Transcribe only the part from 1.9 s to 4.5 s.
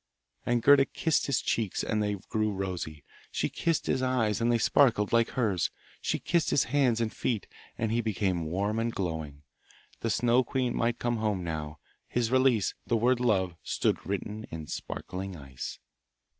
they grew rosy; she kissed his eyes